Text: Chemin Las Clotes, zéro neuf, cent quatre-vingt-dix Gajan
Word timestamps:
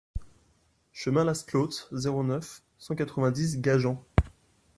Chemin 0.93 1.25
Las 1.25 1.43
Clotes, 1.43 1.87
zéro 1.91 2.23
neuf, 2.23 2.63
cent 2.79 2.95
quatre-vingt-dix 2.95 3.61
Gajan 3.61 4.03